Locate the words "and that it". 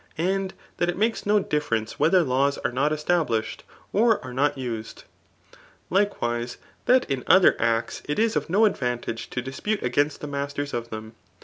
0.17-0.97